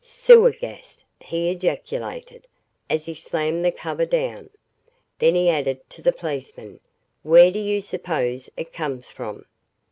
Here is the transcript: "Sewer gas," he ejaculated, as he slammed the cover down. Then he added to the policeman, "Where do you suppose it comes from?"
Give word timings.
"Sewer 0.03 0.49
gas," 0.49 1.05
he 1.19 1.51
ejaculated, 1.51 2.47
as 2.89 3.05
he 3.05 3.13
slammed 3.13 3.63
the 3.63 3.71
cover 3.71 4.07
down. 4.07 4.49
Then 5.19 5.35
he 5.35 5.47
added 5.47 5.87
to 5.91 6.01
the 6.01 6.11
policeman, 6.11 6.79
"Where 7.21 7.51
do 7.51 7.59
you 7.59 7.81
suppose 7.81 8.49
it 8.57 8.73
comes 8.73 9.09
from?" 9.09 9.45